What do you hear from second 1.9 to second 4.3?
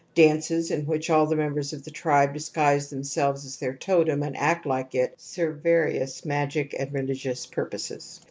tribe disguise themselves as their totem